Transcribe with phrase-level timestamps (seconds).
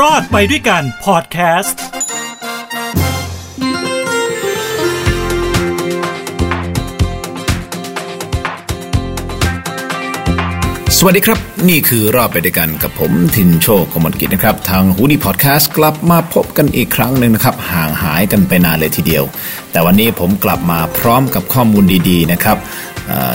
[0.00, 1.80] รอดไปด้วยกันพอดแคสต์
[10.98, 11.38] สวัสดีครับ
[11.68, 19.24] นี่คือรอดไปด้วยกันกับผมทินโชคกมลกิจนะครับ ทางฮูดี้พอดแคสต์กลับมาพบกันอีกครั้งหนึ่งนะครับ ห่างหายกันไปนานเลยทีเดียว
[19.72, 22.56] แต่วันนี้ผมกลับมาพร้อมกับข้อมูลดีๆนะครับ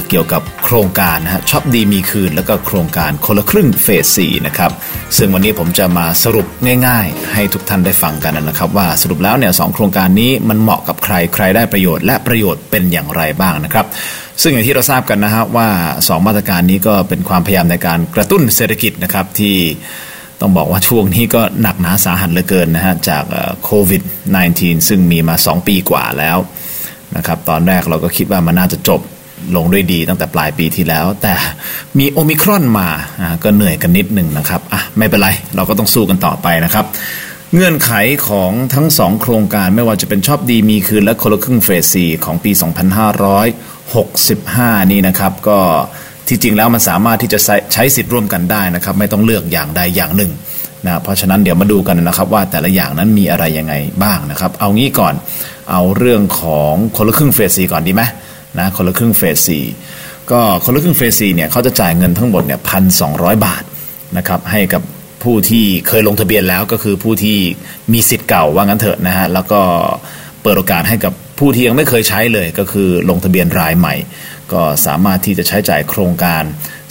[0.09, 4.71] เกี่ยวกับโครงการนะฮะช็อปดีมีคืน แล้วก็โครงการคนละครึ่งเฟสสี่นะครับ
[5.17, 6.47] ซึ่งวันนี้ผมจะมาสรุป
[6.87, 13.85] ง่าย ๆ ให้ทุกท่านได้ฟังกันนะครับ ว่าสรุปแล้วเนี่ยสโครงการนี้มันเหมาะกับใครใครได้ประโยชน์และประโยชน์เป็นอย่างไรบ้างนะครับ
[14.41, 15.67] ซึ่งอย่างที่เราทราบกันนะฮะว่า
[15.99, 19.55] 2 มาตรการนี้ก็เป็นความพยายามในการกระตุ้นเศรษฐกิจนะครับที่
[20.41, 23.23] ต้องบอกว่าช่วงนี้ก็หนักหนาสาหัสเหลือเกินนะฮะจาก
[23.63, 24.01] โควิด
[24.45, 26.37] -19 ซึ่งมีมา 2 ปีกว่าแล้ว
[27.17, 29.01] นะครับตอนแรกเราก็คิดว่ามันน่าจะจบ
[29.55, 31.33] ลงด้วยดีตั้งแต่ปลายปีที่แล้ว แต่
[31.99, 32.89] มีโอมิครอนมา
[33.43, 36.85] ก็เหนื่อยกันนิดหนึ่งนะครับอะไม่เป็นไรเราก็ต้องสู้กันต่อไปนะครับ
[37.53, 37.91] เงื่อนไข
[38.27, 42.51] ของทั้งสองโครงการไม่ว่าจะเป็นชอบดีมีคืนและคนละครึ่งเฟสซีของปี
[43.71, 45.59] 2565 นี่นะครับก็
[46.27, 47.39] ที่จริงแล้วมันสามารถที่จะ
[47.73, 50.31] ใช้สิทธิ์ร่วมกันได้นะครับ ไม่ต้องเลือกอย่างใดอย่างหนึ่ง
[50.85, 55.13] นะเพราะฉะนั้นเดี๋ยวมาดูกันนะครับว่าแต่ละอย่างนั้นมีอะไรยังไงบ้างนะครับ เอางี้ก่อน
[55.71, 58.03] เอาเรื่องของคนละครึ่งเฟสซีก่อนดีไหม
[58.59, 59.65] นะคนละครึ่งเฟสสี่
[60.31, 63.13] ก็คนละครึ่งเฟสสี่เนี่ยเขาจะจ่ายเงินทั้งหมดเนี่ยพันสอง
[63.45, 63.63] บาท
[64.17, 64.81] นะครับให้กับ
[65.23, 67.37] ผู้ที่เคยลงทะเบียนแล้วก็คือผู้ที่
[67.93, 69.61] มีสิทธิ์เก่าว่างั้นเถอะนะฮะแล้วก็
[70.41, 73.95] เปิดโอกาสให้กับผู้ที่ยังไม่เคยใช้เลย ก็คือลงทะเบียนรายใหม่
[74.53, 76.43] ก็สามารถที่จะใช้จ่ายโครงการ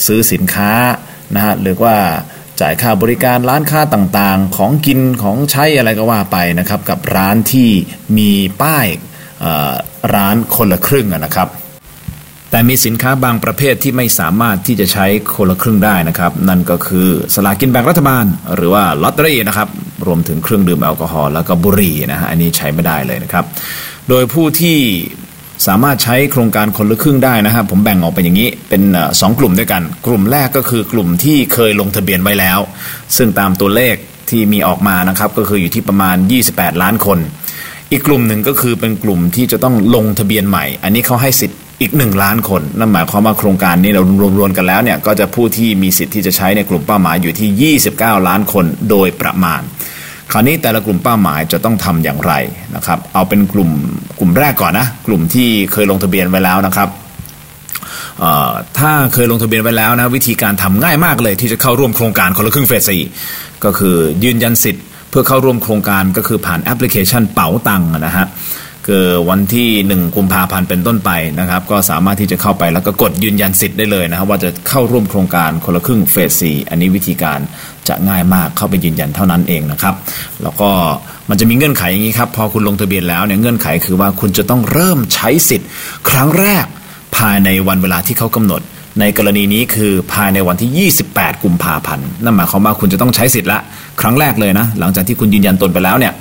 [0.06, 0.72] ซื้อสินค้า
[1.34, 1.96] นะฮะหรือว่า
[2.60, 7.70] จ่ายค่าบริการร้านค้าต่างๆ ของกินของใช้อะไรก็ว่าไปนะครับ กับร้านที่
[8.18, 8.30] มี
[8.62, 8.86] ป้าย
[10.14, 11.48] ร้านคนละครึ่งนะครับ
[12.50, 18.24] แต่มีสินค้าบางประเภทที่ไม่สามารถที่จะใช้คนละครึ่งได้นะครับ นั่นก็คือสลากินแบ่งรัฐบาล
[18.54, 19.68] หรือว่าลอตเตอรี่นะครับ
[20.06, 23.44] รวมถึงเครื่องดื่มแอลกอฮอล์แล้วก็บุหรี่นะฮะอันนี้ใช้ไม่ได้เลยนะครับ
[24.08, 24.78] โดยผู้ที่
[25.66, 28.82] สามารถใช้โครงการคนละครึ่งได้นะครับผมแบ่งออกเป็นอย่างนี้เป็น
[29.20, 32.58] สองกลุ่มด้วยกัน กลุ่มแรกก็คือกลุ่มที่เคยลงทะเบียนไว้แล้ว
[33.16, 33.94] ซึ่งตามตัวเลข
[34.30, 36.16] ที่มีออกมานะครับก็คืออยู่ที่ประมาณ
[36.50, 37.18] 28 ล้านคน
[37.92, 44.02] อีกกลุ่มหนึ่งก็คือเป็นกลุ่มที่จะต้องลงทะเบียนใหม่ อันนี้เขาให้สิทธิ์อีกหนึ่งล้านคน นั่นหมายความว่าโครงการนี้เรา
[44.38, 49.60] รวมๆกันแล้วเนี่ยก็จะผู้ที่มีสิทธิ์ที่จะใช้ในกลุ่มเป้าหมายอยู่ที่ 29 ล้านคนโดยประมาณ
[50.30, 52.32] คราวนี้แต่ละกลุ่มเป้าหมายจะต้องทำอย่างไร
[52.76, 53.70] นะครับ เอาเป็นกลุ่ม
[54.18, 56.88] กลุ่มแรกก่อนนะ กลุ่มที่เคยลงทะเบียนไว้แล้วนะครับ
[58.78, 63.02] ถ้าเคยลงทะเบียนไว้แล้วนะวิธีการทำง่ายมากเลยที่จะเข้าร่วมโครงการคนละครึ่งเฟสสี่
[63.64, 68.26] ก็คือยืนยันสิทธิ์ เพื่อเข้าร่วมโครงการก็คือผ่านแอปพลิเคชันเป๋าตังนะฮะ
[68.86, 71.10] คือวันที่ 1 กุมภาพันธ์เป็นต้นไป
[71.40, 77.38] นะครับ ก็สามารถที่จะเข้าไปแล้วก็กดยืนยันสิทธิ์ได้เลยนะครับว่าจะเข้าร่วมโครงการคนละครึ่งเฟสสี่อันนี้วิธีการ
[77.88, 79.94] จะง่ายมากเข้าไปยืนยันเท่านั้นเองนะครับ
[80.42, 80.70] แล้วก็
[81.28, 85.68] มันจะมีเงื่อนไขอย่างนี้ครับ พอคุณลงทะเบียนแล้วเนี่ยเงื่อนไขคือว่าคุณจะต้องเริ่มใช้สิทธิ์
[86.08, 86.64] ครั้งแรก
[87.16, 88.62] ภายในวันเวลาที่เขากำหนด
[89.00, 93.60] ในกรณีนี้คือภายในวันที่ 28 กุมภาพันธ์นั่นหมายความว่าคุณจะต้องใช้สิทธิ์ละ
[94.00, 96.12] ครั้งแรกเลยนะ หลังจากที่คุณยืนยันตนไปแล้วเนี่ย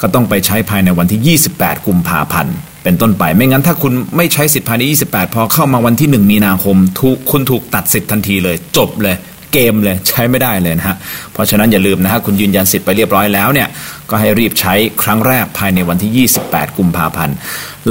[0.00, 2.54] ก็ต้องไปใช้ภายในวันที่ 28 กุมภาพันธ์
[2.84, 9.16] เป็นต้นไป ไม่งั้นถ้าคุณไม่ใช้สิทธิ์ภายใน 28 พอเข้ามาวันที่ 1 มีนาคมทุกคุณถูกตัดสิทธิ์ทันทีเลย จบเลย
[9.52, 10.96] เกมเลยใช้ไม่ได้เลยนะฮะ
[11.32, 13.68] เพราะฉะนั้นอย่าลืมนะฮะคุณยืนยันสิทธิ์ไปเรียบร้อยแล้วเนี่ย
[14.10, 17.36] ก็ให้รีบใช้ครั้งแรกภายในวันที่ 28 กุมภาพันธ์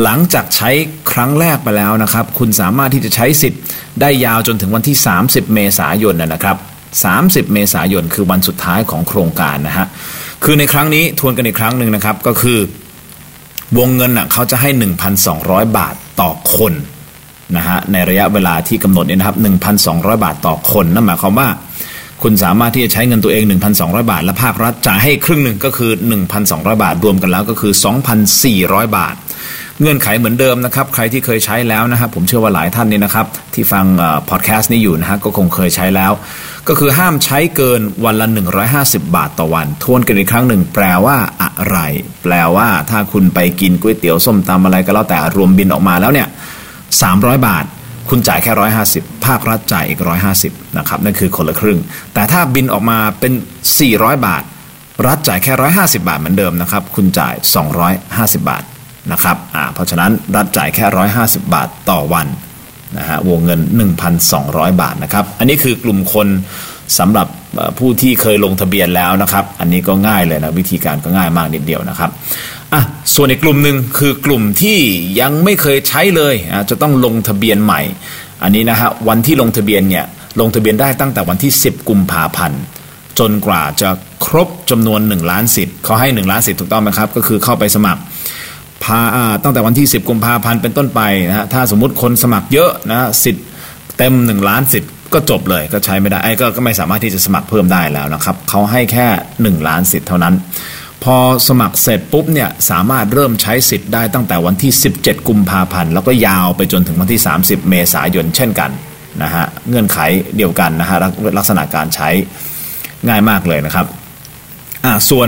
[0.04, 0.70] หลังจากใช้
[1.12, 3.62] ครั้งแรกไปแล้วนะครับ คุณสามารถที่จะใช้สิทธิ์
[4.02, 6.58] ได้ยาวจนถึงวันที่ 30 เมษายนนะครับ
[7.06, 9.88] 30 เมษายนคือวันสุดท้ายของโครงการนะฮะ
[10.44, 12.60] คือในครั้งนี้ทวนกันอีกครั้งหนึ่งนะครับ ก็คือ
[13.78, 14.70] วงเงินอะเขาจะให้
[15.24, 16.74] 1,200 บาทต่อคน
[17.58, 19.38] นะฮะในระยะเวลาที่กำหนดเนี่ยนะครับ
[19.80, 21.48] 1,200 บาทต่อคน นั่นหมายความว่า
[22.24, 23.44] คุณสามารถที่จะใช้เงินตัวเอง
[23.78, 25.92] 1,200 บาท และภาครัฐจ่ายให้ครึ่งหนึ่งก็คือ
[26.38, 27.74] 1,200 บาท รวมกันแล้วก็คือ
[28.36, 29.16] 2,400 บาท
[29.80, 33.86] เงื่อนไขเหมือนเดิมนะครับ ใครที่เคยใช้แล้วนะครับผมเชื่อว่าหลายท่านนี่นะครับ ที่ฟัง
[34.30, 36.12] พอดแคสต์นี้อยู่นะฮะก็คงเคยใช้แล้ว
[36.68, 38.28] ก็คือห้ามใช้เกินวันละ
[38.68, 41.78] 150 บาทต่อวัน ทวนกันอีกครั้งหนึ่งแปลว่าอะไร
[42.24, 46.28] แปลว่าถ้าคุณไปกินก๋วยเตี๋ยวส้มตำอะไรก็แล้วแต่รวมบินออกมาแล้วเนี่ย
[46.88, 47.66] 300 บาท
[48.10, 48.52] คุณจ่ายแค่
[48.90, 50.00] 150 ภาครัฐจ่ายอีก
[50.40, 51.80] 150 นะครับ นั่นคือคนละครึ่ง
[52.14, 53.34] แต่ถ้าบินออกมาเป็น
[53.80, 54.44] 400 บาท
[55.08, 57.34] รัฐจ่ายแค่ 150 บาทเหมือนเดิมนะครับ คุณจ่าย
[57.92, 58.64] 250 บาท
[59.12, 60.86] นะครับอ่าเพราะฉะนั้นรัฐจ่ายแค่
[61.18, 62.28] 150 บาทต่อวัน
[62.98, 63.60] นะฮะวงเงิน
[64.20, 66.28] 1,200 บาทนะครับ อันนี้คือกลุ่มคน
[67.00, 67.28] สำหรับ
[67.78, 72.10] ผู้ที่เคยลงทะเบียนแล้วนะครับ อันนี้ก็ง่ายเลยนะวิธีการก็ง่ายมากนิดเดียวนะครับ
[72.74, 72.82] อะ
[73.16, 74.80] ส่วนอีกกลุ่มหนึ่งคือกลุ่มที่
[75.22, 77.82] ยังไม่เคยใช้เลยอะจะต้องลงทะเบียนใหม่
[78.44, 80.06] อันนี้นะฮะวันที่ลงทะเบียนเนี่ย
[80.42, 82.62] ลงทะเบียนได้ตั้งแต่วันที่ 10 กุมภาพันธ์
[83.20, 83.90] จจนกว่าจะ
[84.26, 88.02] ครบจำนวน1ล้านสิทธิ์เขาให้1ล้านสิทธิ์ถูกต้องไหมครับ ก็คือเข้าไปสมัคร
[88.84, 89.02] พา
[89.44, 93.46] ตั้งแต่วันที่ 10กุมภาพันธ์เป็นต้นไปนะฮะถ้าสมมุติคนสมัครเยอะนะสิทธิ์
[93.98, 99.08] เต็ม 1 ล้านสิทธิ์ก็จบเลยก็ใช้ไม่ได้ไอ้ก็ก็ไม่สามารถที่จะสมัครเพิ่มได้แล้วนะครับเขาให้แค่
[99.58, 100.34] 1 ล้านสิทธิ์เท่านั้น
[101.04, 101.18] พอ
[101.48, 108.72] สมัครเสร็จปุ๊บเนี่ยสามารถเริ่มใช้สิทธิ์ได้ตั้งแต่วันที่ 17 กุมภาพันธ์แล้วก็ยาวไปจนถึงวันที่ 30 เมษายนเช่นกัน
[109.24, 110.00] นะฮะเงื่อนไข
[110.38, 110.98] เดียวกันนะฮะ
[111.38, 112.10] ลักษณะการใช้
[113.08, 113.86] ง่ายมากเลยนะครับ
[114.86, 115.28] อ่าส่วน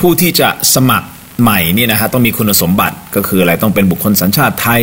[0.00, 1.08] ผู้ที่จะสมัคร
[1.40, 4.82] ใหม่นี่นะฮะต้องมีคุณสมบัติก็คืออะไรต้องเป็นบุคคลสัญชาติไทย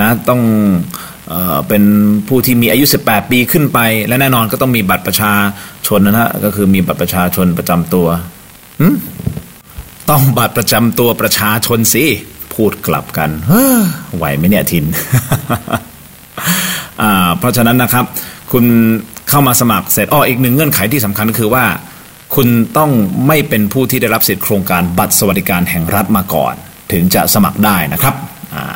[0.00, 0.40] นะต้อง
[1.68, 1.82] เป็น
[2.28, 5.32] ผู้ที่มีอายุ 18 ปีขึ้นไป และแน่นอนก็ต้องมีบัตรประชา
[5.86, 8.06] ชนนะฮะก็คือมีบัตรประชาชนประจำตัว
[10.10, 12.04] ต้องบัตรประจำตัวประชาชนสิ
[12.54, 13.80] พูดกลับกันเฮ้อ
[14.16, 14.84] ไหวไหมเนี่ยทิน
[17.38, 18.04] เพราะฉะนั้นนะครับ
[18.52, 18.64] คุณ
[19.28, 21.64] เข้ามาสมัครเสร็จอ้ออีกหนึ่งเงื่อนไขที่สำคัญก็คือว่า
[22.34, 22.48] คุณ
[22.78, 22.90] ต้อง
[23.26, 26.54] ไม่เป็นผู้ที่ได้รับสิทธิโครงการบัตรสวัสดิการแห่งรัฐมาก่อน
[26.92, 28.14] ถึงจะสมัครได้นะครับ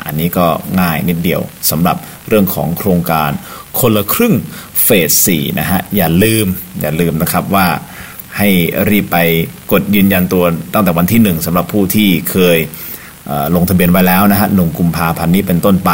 [0.05, 0.45] อันนี้ก็
[0.79, 3.29] ง่ายนิดเดียวสำหรับเรื่องของโครงการ
[3.79, 4.33] คนละครึ่ง
[4.83, 6.45] เฟสสี่นะฮะอย่าลืม
[6.81, 7.67] อย่าลืมนะครับว่า
[8.37, 8.49] ให้
[8.89, 9.17] รีบไป
[9.71, 10.43] กดยืนยันตัว
[10.73, 12.57] ตั้งแต่วันที่หนึ่งสำหรับผู้ที่เคย
[13.55, 15.91] ลงทะเบียนไว้แล้วนะฮะหนุ่งกุมภาพันธ์นี้เป็นต้นไป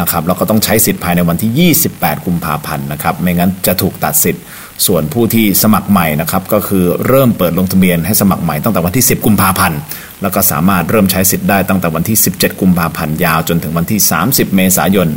[0.00, 4.42] นะครับแล้วก็ต้องใช้สิทธิ์ภายในวันที่ 28 กุมภาพันธ์นะครับไม่งั้นจะถูกตัดสิทธิ์
[4.86, 9.78] ส่วนผู้ที่สมัครใหม่นะครับก็คือเริ่มเปิดลงทะเบียนให้สมัครใหม่ตั้งแต่วันที่ 10 กุมภาพันธ์
[10.22, 15.08] แล้วก็สามารถเริ่มใช้สิทธิ์ได้ตั้งแต่วันที่ 17 กุมภาพันธ์ยาวจนถึงวันที่ 30 เมษายน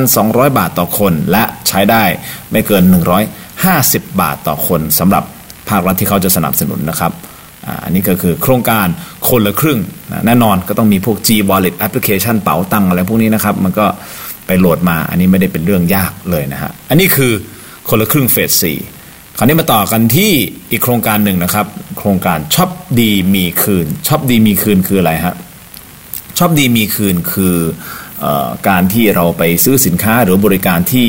[0.00, 2.04] 1,200 บาทต่อคน และใช้ได้
[2.50, 2.82] ไม่เกิน
[3.52, 5.24] 150 บาทต่อคนสำหรับ
[5.68, 7.12] ภาครัฐที่เขาจะสนับสนุนนะครับ
[7.84, 8.86] อันนี้ก็คือโครงการ
[9.28, 9.78] คนละครึ่ง
[10.26, 13.86] แน่นอนก็ต้องมีพวก G Wallet Application เป๋าตังอะไรพวกนี้นะครับ มันก็
[14.46, 17.32] ไปโหลดมาอันนี้ไม่ได้เป็นเรื่องยากเลยนะฮะอันนี้คือ
[17.88, 18.78] คนละครึ่งเฟสสี่
[19.38, 20.30] คราวนี้มาต่อกันที่
[20.70, 21.66] อีกโครงการหนึ่งนะครับ
[21.98, 22.70] โครงการช็อป
[23.00, 25.34] ดีมีคืนช็อปดีมีคืนคืออะไรฮะ
[26.38, 27.56] ช็อปดีมีคืนคือ
[28.24, 28.26] อ
[28.68, 31.08] การที่เราไปซื้อสินค้าหรือบริการที่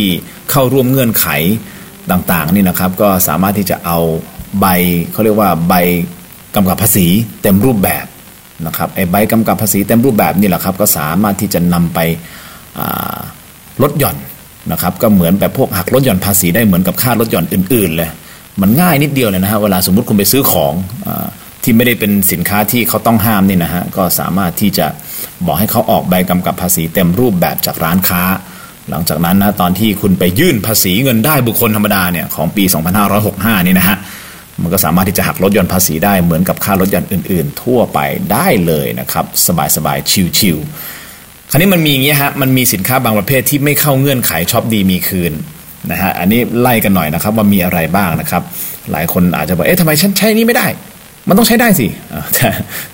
[0.51, 1.27] เข้าร่วมเงื่อนไข
[2.11, 3.99] ต่างๆนี่นะครับ ก็สามารถที่จะเอา
[4.59, 4.65] ใบ
[5.11, 5.73] เขาเรียกว่าใบ
[6.55, 7.07] กำกับภาษี
[7.41, 8.05] เต็มรูปแบบ
[8.67, 11.99] นะครับไอ้ใบกำกับภาษีเต็มรูปแบบนี่แหละครับ ก็สามารถที่จะนำไป
[13.81, 14.17] ลดหย่อน
[14.71, 18.09] นะครับก็เหมือนแบบพวกหักลดหย่อนภาษีได้เหมือนกับค่าลดหย่อนอื่นๆเลย
[18.61, 20.73] มันง่ายนิดเดียวเลยนะฮะเวลาสมมุติคุณไปซื้อของ
[21.07, 21.09] อ
[21.63, 24.87] ที่ไม่ได้เป็นสินค้าที่เขาต้องห้ามนี่นะฮะก็สามารถที่จะ
[25.45, 28.23] บอกให้เขาออกใบกำกับภาษีเต็มรูปแบบจากร้านค้า
[28.89, 32.63] หลังจากนั้นนะตอนที่คุณไปยื่นภาษีเงินได้บุคคลธรรมดาเนี่ยของปี
[33.15, 33.97] 2565 นี่นะฮะ
[34.61, 37.99] มันก็สามารถที่จะหักลดหย่อนภาษีได้เหมือนกับค่าลดหย่อนอื่น ๆ ทั่วไป
[38.31, 39.25] ได้เลยนะครับ
[39.75, 40.94] สบายๆชิวๆ
[41.51, 45.33] คราวนี้มันมีอย่างเงี้ยฮะมันมีสินค้าบางประเภทที่ไม่เข้าเงื่อนไขช็อปดีมีคืน
[45.91, 48.43] นะฮะอันนี้ไล่กันหน่อยนะครับว่ามีอะไรบ้างนะครับ
[48.91, 50.67] หลายคนอาจจะบอกเอ๊ะทำไมฉันใช้นี้ไม่ได้
[51.27, 51.87] มันต้องใช้ได้สิ
[52.35, 52.47] แต่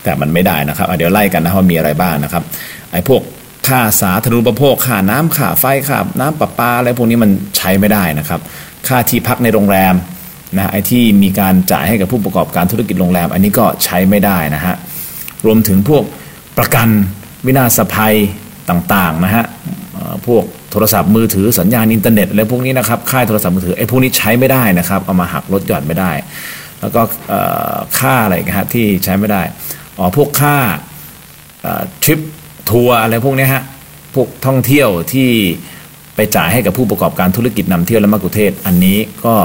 [0.04, 2.44] แต่มันไม่ได้นะครับเดี๋ยวไล่กันนะว่ามีอะไรบ้างนะครับ
[2.92, 3.22] ไอ้พวก
[3.68, 8.40] ค่าสาธารณูปโภคค่าน้ำค่าไฟค่าน้ำประปาอะไรพวกนี้มันใช้ไม่ได้นะครับ
[8.88, 9.94] ค่าที่พักในโรงแรม
[10.56, 14.76] นะไอ้ที่มีการจ่ายให้กับผู้ประกอบการธุรกิจโรงแรม อันนี้ก็ใช้ไม่ได้นะฮะ
[15.46, 16.04] รวมถึงพวก
[16.58, 16.90] ประกัน
[17.46, 18.16] วินาศภัย
[18.70, 19.46] ต่างๆนะฮะ
[20.28, 26.12] พวกโทรศัพท์มือถือสัญญาณอินเทอร์เน็ตอะไรพวกนี้นะครับค่ายโทรศัพท์มือถือไอ้พวกนี้ใช้ไม่ได้นะครับเอามาหักลดหย่อนไม่ได้
[26.82, 27.02] แล้วก็
[28.00, 29.42] ค่าอะไรกันฮะที่ใช้ไม่ได้
[29.98, 30.58] อ๋อพวกค่า
[32.04, 32.20] ทริป
[32.72, 33.64] ทัวร์อะไรพวกนี้ฮะ
[34.16, 35.30] พวกท่องเที่ยวที่
[36.16, 39.36] ไปจ่ายให้กับผู้ประกอบการธุรกิจนำเที่ยวและมักคุเทศ อันนี้ก็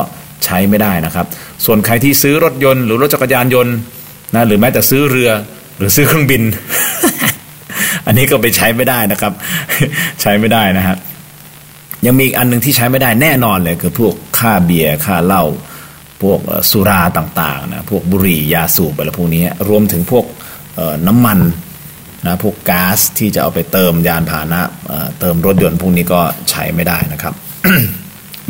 [0.45, 1.27] ใช้ไม่ได้นะครับ
[1.65, 3.75] ส่วนใครที่ซื้อรถยนต์ หรือรถจักรยานยนต์
[4.35, 5.31] นะหรือแม้แต่ซื้อเรือ
[5.79, 6.43] หรือซื้อเครื่องบิน
[8.07, 9.33] อันนี้ก็ไปใช้ไม่ได้นะครับ
[10.21, 10.97] ใช้ไม่ได้นะฮะ
[12.07, 15.45] ยังมีอีกอันหนึ่งที่ใช้ไม่ได้แน่นอนเลยคือพวกค่าเบียร์ค่าเหล้า
[16.23, 16.41] พวก
[16.71, 20.25] สุราต่างๆนะพวกบุหรี่ยาสูบอะไรพวกนี้รวมถึงพวก
[21.07, 21.39] น้ำมัน
[22.27, 24.61] นะพวกก๊าซที่จะเอาไปเติมยานพาหนะ
[25.21, 27.35] เติมรถยนต์พวกนี้ก็ใช้ไม่ได้นะครับ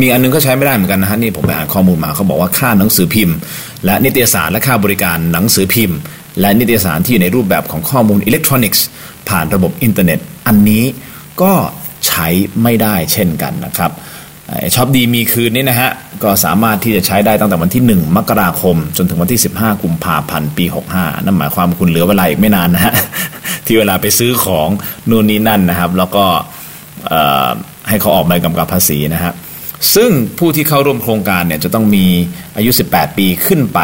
[0.00, 3.36] มีอันนึงก็ใช้ไม่ได้เหมือนกันนะฮะนี่ผมไปอ่านข้อมูลมาเขาบอกว่าค่าหนังสือพิมพ์
[3.84, 5.98] และนิตยสารและค่าบริการหนังสือพิมพ์
[6.40, 8.86] และนิตยสารที่อยู่ในรูปแบบของข้อมูลอิเล็กทรอนิกส์
[9.28, 10.84] ผ่านระบบอินเทอร์เน็ต อันนี้
[11.42, 11.52] ก็
[12.06, 12.28] ใช้
[12.62, 13.90] ไม่ได้เช่นกันนะครับ
[14.74, 15.90] ช็อปดีมีคืนนี้นะฮะ
[16.22, 20.64] ก็สามารถที่จะใช้ได้ตั้งแต่วันที่ 1 มกราคม จนถึงวันที่ 15 กุมภาพันธ์ปี
[20.94, 22.94] 65 นั่นหมายความคุณเหลือเวลาอีกไม่นานนะฮะ
[23.66, 24.68] ที่เวลาไปซื้อของ
[25.10, 26.24] นู่นนี่นั่นนะครับ แล้วก็
[27.88, 29.32] ให้เขาออกใบกำกับภาษีนะฮะ
[29.94, 32.06] ซึ่งผู้ที่เข้าร่วมโครงการเนี่ยจะต้องมี
[32.56, 33.80] อายุ 18 ปีขึ้นไป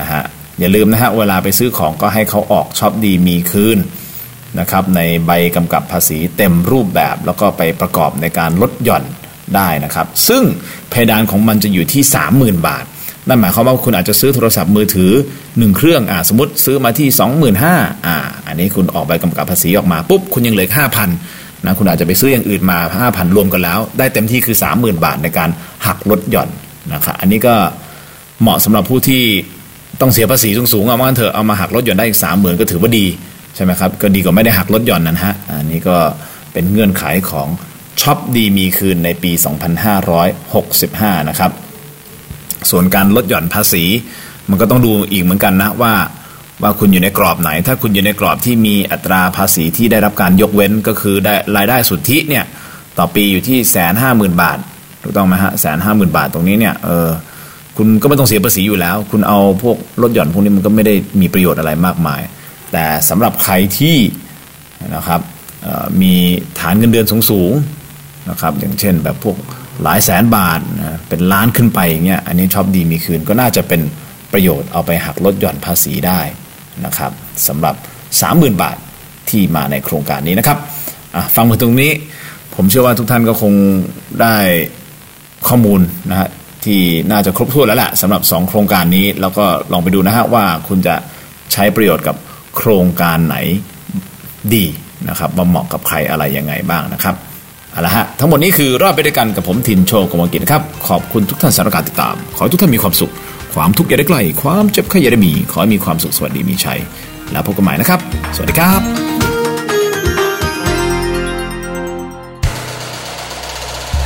[0.00, 0.22] นะฮะ
[0.60, 3.78] อย่าลืมนะฮะเวลาไปซื้อของก็ให้เขาออกช็อปดีมีคืน
[4.60, 9.04] นะครับในใบกำกับภาษีเต็มรูปแบบ แล้วก็ไปประกอบในการลดหย่อน
[9.54, 10.42] ได้นะครับ ซึ่ง
[10.90, 12.02] เพดานของมันจะอยู่ที่
[12.34, 12.84] 30,000 บาท
[13.28, 15.12] นั่นหมายความว่าคุณอาจจะซื้อโทรศัพท์มือถือ
[15.44, 17.08] 1 เครื่องอ่าสมมติซื้อมาที่
[17.54, 20.68] 25,000อ่าอันนี้คุณออกใบกำกับภาษีออกมาปุ๊บคุณยังเหลือ
[21.16, 22.78] 5,000นะคุณอาจจะไปซื้ออย่างอื่นมา
[23.10, 25.50] 5,000 รวมกันแล้ว ได้เต็มที่คือ 30,000 บาทในการ
[25.86, 26.48] หักลดหย่อน
[26.92, 27.54] นะครับอันนี้ก็
[28.40, 29.22] เหมาะสำหรับผู้ที่
[30.00, 33.06] ต้องเสียภาษีสูงๆเอามาเถอะเอามาหักลดหย่อนได้อีก30,000ก็ถือว่าดี
[33.54, 35.96] ใช่ไหมครับก็ดีกว่าไม่ได้หักลดหย่อนนะฮะอันนี้ก็
[36.52, 37.48] เป็นเงื่อนไขของ
[38.00, 39.32] ช็อปดีมีคืนในปี
[40.50, 41.50] 2565 นะครับ
[42.70, 43.84] ส่วนการลดหย่อนภาษี
[44.48, 45.92] มันก็ต้องดูอีกเหมือนกันนะว่า
[46.62, 52.44] ว่าคุณอยู่ในกรอบไหน ถ้าคุณอยู่ในกรอบที่มีอัตราภาษีที่ได้รับการยกเว้นก็คือได้รายได้สุทธิเนี่ย
[52.98, 54.58] ต่อปีอยู่ที่แสนห้าหมื่นบาท
[55.02, 57.08] ถูกต้องไหมฮะแสนห้าหมื่นบาทตรงนี้เนี่ยเออ
[57.76, 62.20] คุณก็ไม่ต้องเสียภาษีอยู่แล้ว คุณเอาพวกลดหย่อนพวกนี้มันก็ไม่ได้มีประโยชน์อะไรมากมาย
[62.72, 63.96] แต่สำหรับใครที่
[64.96, 65.20] นะครับ
[66.02, 66.14] มี
[66.58, 69.36] ฐานเงินเดือนสูงๆนะครับอย่างเช่นแบบพวก
[69.82, 73.80] หลายแสนบาทนะเป็นล้านขึ้นไปอย่างเงี้ยอันนี้ชอบดีมีคืนก็น่าจะเป็น
[74.32, 76.20] ประโยชน์เอาไปหักลดหย่อนภาษีได้
[76.84, 77.12] นะครับ
[77.48, 77.74] สำหรับ
[78.18, 78.76] 30,000 บาท
[79.30, 80.58] ที่มาในโครงการนี้นะครับ
[81.36, 81.92] ฟังมาตรงนี้
[82.54, 83.52] ผมเชื่อว่าทุกท่านก็คง
[84.20, 84.36] ได้
[85.48, 86.28] ข้อมูลนะฮะ
[86.64, 90.94] ที่น่าจะครบถ้วนแล้วแหละสำหรับ 2 โครงการนี้ แล้วก็ลองไปดูนะฮะว่าคุณจะ
[91.52, 92.16] ใช้ประโยชน์กับ
[92.56, 93.36] โครงการไหน
[94.54, 94.64] ดี
[95.08, 97.14] นะครับว่าเหมาะกับใครอะไรยังไงบ้างนะครับ
[97.72, 103.12] เอาละฮะทั้งหมดนี้คือรอบไปด้วยกันกับผมทินโชกมกิจครับ ขอบคุณทุกท่านสำหรับการติดตาม ขอให้ทุกท่านมีความสุข
[103.54, 106.80] ความทุกข์อย่าได้ใกล้ความเจ็บไข้อย่าได้มี ขอให้มีความสุขสวัสดีมีชัย
[107.32, 108.00] แล้วพบกันใหม่นะครับ
[108.34, 109.19] สวัสดีครับ